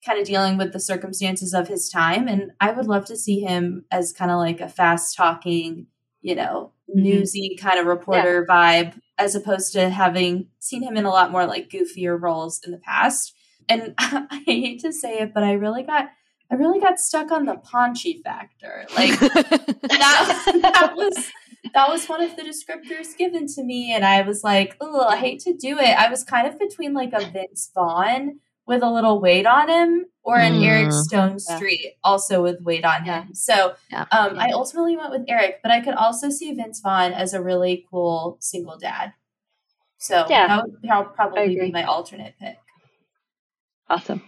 [0.06, 2.28] kind of dealing with the circumstances of his time.
[2.28, 5.88] And I would love to see him as kind of like a fast talking,
[6.22, 7.02] you know, mm-hmm.
[7.02, 8.56] newsy kind of reporter yeah.
[8.56, 12.72] vibe, as opposed to having seen him in a lot more like goofier roles in
[12.72, 13.34] the past.
[13.68, 16.10] And I hate to say it, but I really got
[16.52, 18.86] I really got stuck on the paunchy factor.
[18.96, 21.32] Like that that was
[21.74, 25.18] that was one of the descriptors given to me and I was like, oh, I
[25.18, 25.98] hate to do it.
[25.98, 30.06] I was kind of between like a Vince Vaughn with a little weight on him,
[30.24, 30.66] or an Mm.
[30.66, 31.56] Eric Stone Yeah.
[31.56, 33.24] Street also with weight on Yeah.
[33.24, 33.36] him.
[33.36, 34.06] So Yeah.
[34.12, 37.42] um, I ultimately went with Eric, but I could also see Vince Vaughn as a
[37.42, 39.14] really cool single dad.
[40.00, 40.62] So Yeah.
[40.84, 42.58] that would probably be my alternate pick.
[43.90, 44.22] Awesome.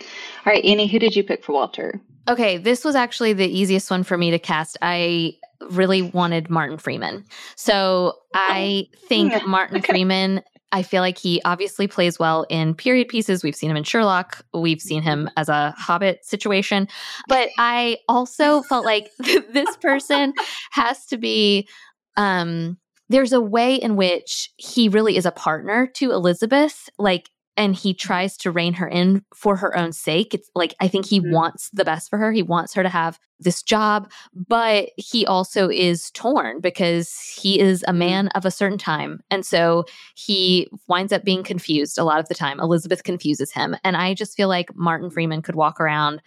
[0.00, 2.00] All right, Annie, who did you pick for Walter?
[2.28, 4.76] Okay, this was actually the easiest one for me to cast.
[4.82, 5.34] I
[5.70, 7.24] really wanted Martin Freeman.
[7.54, 9.92] So I think Martin okay.
[9.92, 13.42] Freeman, I feel like he obviously plays well in period pieces.
[13.42, 16.88] We've seen him in Sherlock, we've seen him as a Hobbit situation.
[17.28, 20.34] But I also felt like this person
[20.72, 21.68] has to be.
[22.16, 26.88] Um, there's a way in which he really is a partner to Elizabeth.
[26.98, 30.34] Like, and he tries to rein her in for her own sake.
[30.34, 31.32] It's like I think he Mhm.
[31.32, 32.32] wants the best for her.
[32.32, 37.84] He wants her to have this job, but he also is torn because he is
[37.86, 39.20] a man of a certain time.
[39.30, 42.60] And so he winds up being confused a lot of the time.
[42.60, 43.76] Elizabeth confuses him.
[43.84, 46.22] And I just feel like Martin Freeman could walk around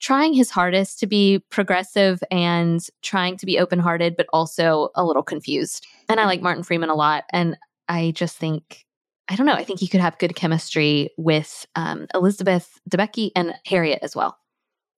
[0.00, 5.04] trying his hardest to be progressive and trying to be open hearted, but also a
[5.04, 5.84] little confused.
[6.08, 7.24] And I like Martin Freeman a lot.
[7.30, 7.56] And
[7.88, 8.84] I just think
[9.28, 9.52] I don't know.
[9.54, 14.38] I think he could have good chemistry with um, Elizabeth Debicki and Harriet as well.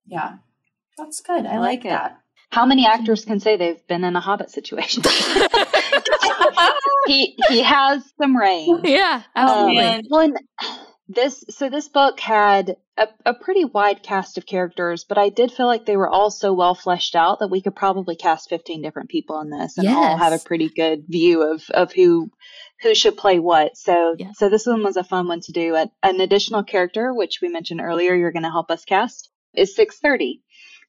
[0.07, 0.35] Yeah,
[0.97, 1.47] that's good.
[1.47, 2.19] I, I like, like that.
[2.51, 5.03] How many actors can say they've been in a Hobbit situation?
[7.07, 8.81] he he has some range.
[8.85, 9.77] yeah, Oh, absolutely.
[9.77, 10.03] man.
[10.11, 10.33] Well,
[11.09, 15.51] this so this book had a, a pretty wide cast of characters, but I did
[15.53, 18.83] feel like they were all so well fleshed out that we could probably cast fifteen
[18.83, 22.31] different people in this and all have a pretty good view of of who
[22.83, 23.77] who should play what.
[23.77, 24.33] So Yeah.
[24.35, 25.77] so this one was a fun one to do.
[25.77, 29.99] An, additional character, which we mentioned earlier, you're going to help us cast, is six
[29.99, 30.43] thirty.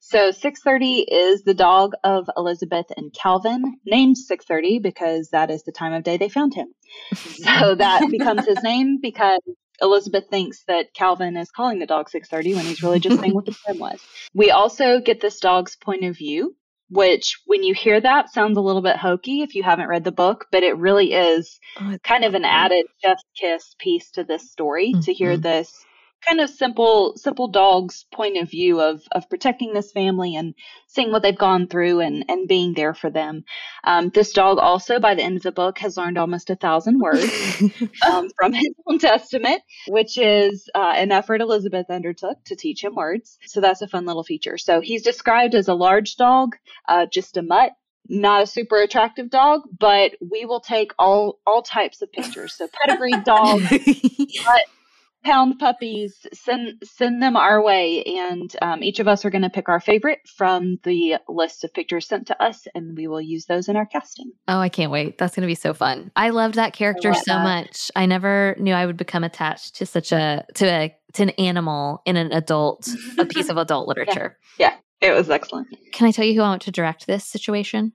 [0.04, 5.70] So 630 is the dog of Elizabeth and Calvin, named 630 because that is the
[5.70, 6.68] time of day they found him.
[7.34, 9.40] So that becomes his name because
[9.80, 13.46] Elizabeth thinks that Calvin is calling the dog 630 when he's really just saying what
[13.46, 14.00] the time was.
[14.34, 16.56] We also get this dog's point of view,
[16.92, 20.12] which when you hear that sounds a little bit hokey if you haven't read the
[20.12, 24.50] book, but it really is Oh, kind of an added chef's kiss piece to this
[24.50, 25.00] story mm-hmm.
[25.00, 25.84] to hear this
[26.26, 30.54] kind of simple simple dog's point of view of of protecting this family and
[30.86, 33.44] seeing what they've gone through and and being there for them.
[33.84, 37.00] Um, this dog also by the end of the book has learned almost a thousand
[37.00, 37.62] words
[38.06, 42.94] um, from his own testament which is uh, an effort elizabeth undertook to teach him
[42.94, 43.38] words.
[43.46, 44.58] So that's a fun little feature.
[44.58, 46.56] So he's described as a large dog
[46.88, 47.72] uh, just a mutt
[48.08, 52.54] not a super attractive dog, but we will take all all types of pictures.
[52.54, 53.70] So pedigreed dogs,
[55.24, 59.50] pound puppies, send send them our way, and um, each of us are going to
[59.50, 63.46] pick our favorite from the list of pictures sent to us, and we will use
[63.46, 64.32] those in our casting.
[64.48, 65.18] Oh, I can't wait.
[65.18, 66.10] That's going to be so fun.
[66.16, 67.42] I loved that character so that.
[67.42, 67.90] much.
[67.96, 72.02] I never knew I would become attached to such a to a to an animal
[72.04, 74.38] in an adult a piece of adult literature.
[74.58, 75.68] Yeah, it was excellent.
[75.92, 77.92] Can I tell you who I want to direct this situation?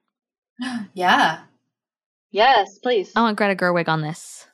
[0.93, 1.41] yeah.
[2.31, 3.11] Yes, please.
[3.15, 4.45] I want Greta Gerwig on this.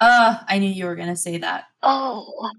[0.00, 1.64] Uh, I knew you were gonna say that.
[1.82, 2.50] Oh,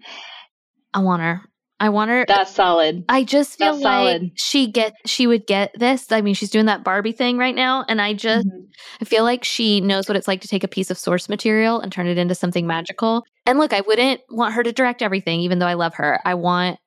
[0.93, 1.41] I want her.
[1.81, 2.25] I want her.
[2.27, 3.05] that's solid.
[3.07, 4.31] I just feel That's like solid.
[4.35, 6.11] she get she would get this.
[6.11, 8.67] I mean, she's doing that Barbie thing right now, and I just Mhm.
[9.01, 11.79] I feel like she knows what it's like to take a piece of source material
[11.79, 13.23] and turn it into something magical.
[13.45, 16.19] And look, I wouldn't want her to direct everything, even though I love her.
[16.25, 16.79] I want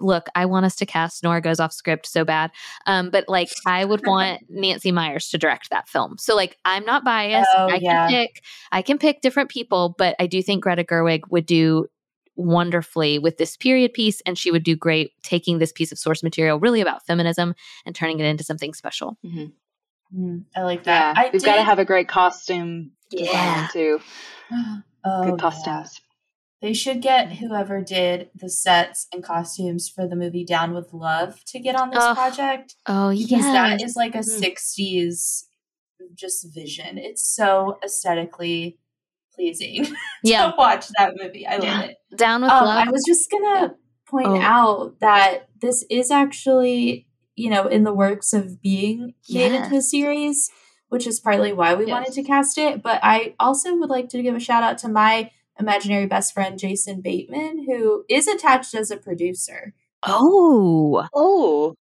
[0.00, 2.50] look, I want us to cast Nora goes off script so bad.
[2.86, 6.16] Um, but like I would want Nancy Meyers to direct that film.
[6.18, 7.48] So like I'm not biased.
[7.56, 8.08] Oh, I yeah.
[8.08, 8.42] can pick
[8.72, 11.86] I can pick different people, but I do think Greta Gerwig would do
[12.36, 16.22] wonderfully with this period piece and she would do great taking this piece of source
[16.22, 17.54] material really about feminism
[17.86, 19.16] and turning it into something special.
[19.24, 19.52] Mhm.
[20.16, 21.18] Mm, I like Yeah, that.
[21.18, 23.26] I we've got to have a great costume Yeah.
[23.26, 24.00] design too.
[25.06, 25.50] Oh, Good yeah.
[26.64, 31.44] They should get whoever did the sets and costumes for the movie Down with Love
[31.48, 33.52] to get on this Ugh, project Oh because yeah.
[33.52, 34.40] that is like a Mm.
[34.40, 35.44] 60s
[36.14, 36.96] just vision.
[36.96, 38.78] It's so aesthetically
[39.34, 40.52] pleasing Yeah.
[40.52, 41.46] to watch that movie.
[41.46, 41.82] I love Yeah.
[41.82, 41.96] it.
[42.16, 42.88] Down with Um, love.
[42.88, 43.68] I was just gonna Yeah.
[44.08, 44.40] point Oh.
[44.40, 49.82] out that this is actually, you know, in the works of being made into a
[49.82, 50.48] series,
[50.88, 52.82] which is partly why we wanted to cast it.
[52.82, 56.58] But I also would like to give a shout out to my imaginary best friend,
[56.58, 59.74] Jason Bateman, who is attached as a producer.
[60.02, 61.06] oh.
[61.14, 61.74] Oh,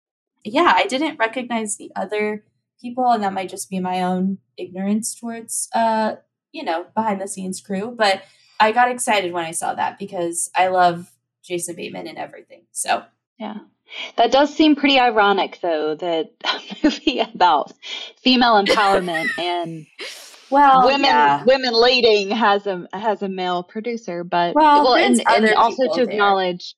[0.43, 2.43] Yeah, I didn't recognize the other
[2.82, 6.15] people, and that might just be my own ignorance towards, uh,
[6.51, 7.93] you know, behind the scenes crew.
[7.95, 8.24] But
[8.59, 11.11] I got excited when I saw that because I love
[11.43, 12.63] Jason Bateman and everything.
[12.72, 13.03] So
[13.39, 13.57] yeah.
[14.17, 17.74] That does seem pretty ironic, though, that a movie about
[18.22, 19.86] female empowerment and
[20.51, 21.43] Well, women yeah.
[21.43, 26.09] women leading has a has a male producer, but Well, and, and also to there.
[26.13, 26.75] acknowledge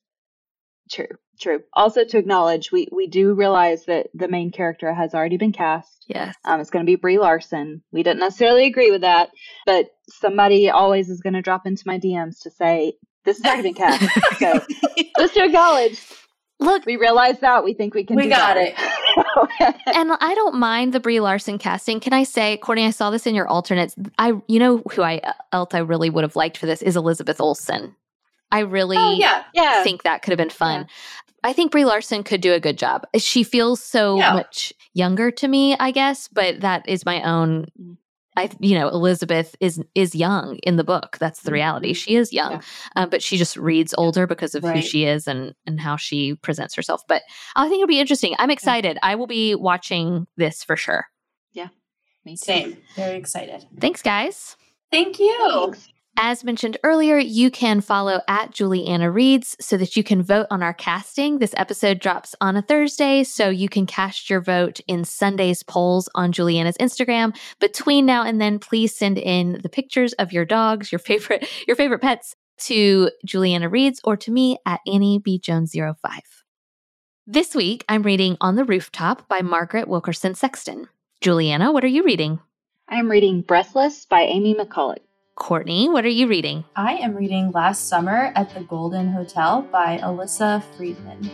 [0.92, 1.08] true,
[1.42, 1.62] true.
[1.74, 6.06] Also to acknowledge we we do realize that the main character has already been cast.
[6.08, 6.36] Yes.
[6.46, 7.82] Um, it's going to be Brie Larson.
[7.92, 9.30] We didn't necessarily agree with that,
[9.66, 12.94] but somebody always is going to drop into my DMs to say
[13.26, 14.40] this has already been cast.
[14.40, 14.62] so
[15.18, 16.00] just to acknowledge,
[16.60, 18.16] Look, we realize that we think we can.
[18.16, 18.76] We do got better.
[19.60, 22.00] and I don't mind the Brie Larson casting.
[22.00, 23.96] Can I say, Courtney, I saw this in your alternates.
[24.18, 27.40] I, you know, who I else I really would have liked for this is Elizabeth
[27.42, 27.96] Olsen.
[28.52, 29.44] I really Oh, yeah.
[29.54, 30.88] yeah, think that could have been fun.
[31.44, 33.06] I think Brie Larson could do a good job.
[33.18, 34.34] She feels so Yeah.
[34.34, 37.66] much younger to me, I guess, but that is my own.
[37.82, 37.98] Mm.
[38.36, 41.18] I, you know, Elizabeth is is young in the book.
[41.20, 41.94] That's the reality.
[41.94, 42.62] She is young, Yeah.
[42.96, 46.36] um, but she just reads older because of who she is and and how she
[46.36, 47.02] presents herself.
[47.08, 47.22] But
[47.56, 48.36] I think it'll be interesting.
[48.40, 48.98] I'm excited.
[49.04, 51.06] I will be watching this for sure.
[51.54, 51.68] Yeah,
[52.26, 52.38] me too.
[52.46, 52.78] Same.
[52.96, 53.66] Very excited.
[53.80, 54.58] Thanks, guys.
[54.92, 55.50] Thank you.
[55.72, 55.90] Thanks.
[56.16, 60.62] As mentioned earlier, you can follow at Juliana Reads so that you can vote on
[60.62, 61.40] our casting.
[61.40, 66.08] This episode drops on a Thursday, so you can cast your vote in Sunday's polls
[66.14, 67.36] on Juliana's Instagram.
[67.60, 71.76] Between now and then, please send in the pictures of your dogs, your favorite, your
[71.76, 75.40] favorite pets to Juliana Reads or to me at Annie B.
[75.40, 76.22] Jones 05.
[77.26, 80.90] This week, I'm reading On the Rooftop by Margaret Wilkerson Sexton.
[81.22, 82.40] Juliana, what are you reading?
[82.88, 85.00] I am reading Breathless by Amy McCulloch.
[85.36, 86.64] Courtney, what are you reading?
[86.76, 91.30] I am reading Last Summer at the Golden Hotel by Elyssa Friedland.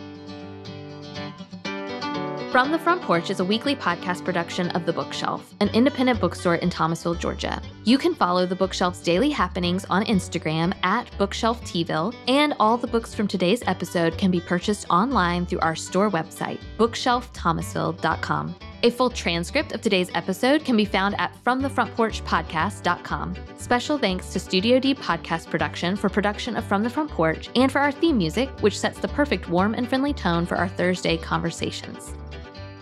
[2.50, 6.56] From the Front Porch is a weekly podcast production of The Bookshelf, an independent bookstore
[6.56, 7.62] in Thomasville, Georgia.
[7.84, 12.88] You can follow The Bookshelf's daily happenings on Instagram at Bookshelf Tville, and all the
[12.88, 18.56] books from today's episode can be purchased online through our store website, bookshelfthomasville.com.
[18.82, 23.36] A full transcript of today's episode can be found at FromTheFrontPorchPodcast.com.
[23.58, 27.70] Special thanks to Studio D Podcast Production for production of From the Front Porch and
[27.70, 31.18] for our theme music, which sets the perfect warm and friendly tone for our Thursday
[31.18, 32.14] conversations.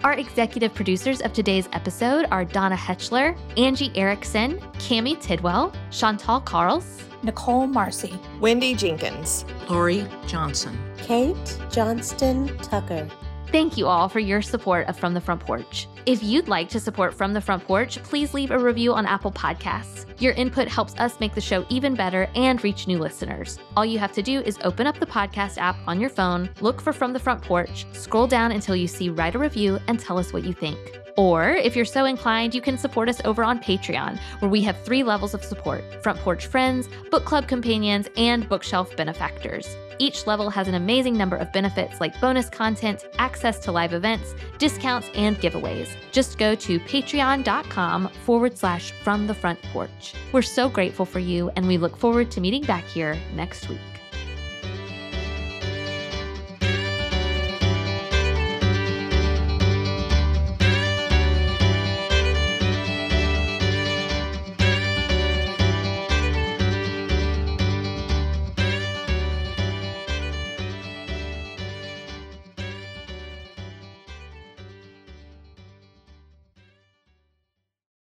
[0.05, 7.03] Our executive producers of today's episode are Donna Hetchler, Angie Erickson, Cami Tidwell, Chantal Carls,
[7.25, 9.45] Nicole Marcy, Wendy Jenkins.
[9.69, 10.79] Lori Johnson.
[10.99, 13.11] Kate Johnston Tucker.
[13.51, 15.89] Thank you all for your support of From the Front Porch.
[16.05, 19.33] If you'd like to support From the Front Porch, please leave a review on Apple
[19.33, 20.05] Podcasts.
[20.21, 23.59] Your input helps us make the show even better and reach new listeners.
[23.75, 26.79] All you have to do is open up the podcast app on your phone, look
[26.79, 30.19] for From the Front Porch, scroll down until you see Write a Review, and tell
[30.19, 30.79] us what you think.
[31.17, 34.85] Or, if you're so inclined, you can support us over on Patreon, where we have
[34.85, 39.75] three levels of support Front Porch Friends, Book Club Companions, and Bookshelf Benefactors.
[39.99, 44.35] Each level has an amazing number of benefits like bonus content, access to live events,
[44.59, 45.89] discounts, and giveaways.
[46.13, 50.15] Just go to patreon.com forward slash from the front porch.
[50.33, 53.98] We're so grateful for you, and we look forward to meeting back here next week.